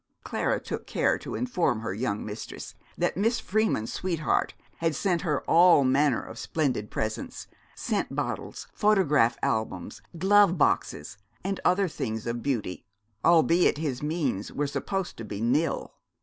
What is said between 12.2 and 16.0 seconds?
of beauty, albeit his means were supposed to be nil.